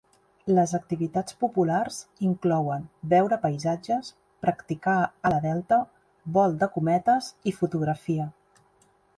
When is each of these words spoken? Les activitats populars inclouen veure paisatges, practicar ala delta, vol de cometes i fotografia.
Les 0.59 0.71
activitats 0.77 1.35
populars 1.41 1.99
inclouen 2.29 2.87
veure 3.13 3.39
paisatges, 3.45 4.09
practicar 4.47 4.97
ala 5.31 5.39
delta, 5.45 5.81
vol 6.39 6.59
de 6.65 6.71
cometes 6.79 7.33
i 7.53 7.59
fotografia. 7.61 8.31